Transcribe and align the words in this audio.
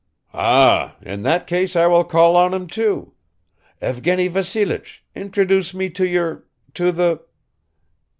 "Ah, 0.33 0.95
in 1.03 1.21
that 1.21 1.45
case 1.45 1.75
I 1.75 1.85
will 1.85 2.03
call 2.03 2.35
on 2.35 2.55
him, 2.55 2.65
too... 2.65 3.13
Evgeny 3.83 4.27
Vassilich, 4.27 5.03
introduce 5.13 5.75
me 5.75 5.91
to 5.91 6.07
your... 6.07 6.43
to 6.73 6.91
the. 6.91 7.19